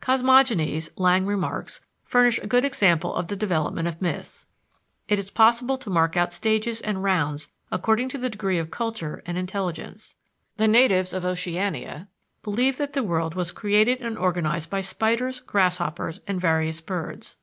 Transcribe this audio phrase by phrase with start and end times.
[0.00, 4.46] Cosmogonies, Lang remarks, furnish a good example of the development of myths;
[5.08, 9.24] it is possible to mark out stages and rounds according to the degree of culture
[9.26, 10.14] and intelligence.
[10.56, 12.06] The natives of Oceania
[12.44, 17.36] believe that the world was created and organized by spiders, grasshoppers, and various birds.